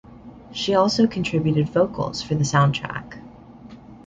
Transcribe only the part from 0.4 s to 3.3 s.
She also contributed vocals for the soundtrack.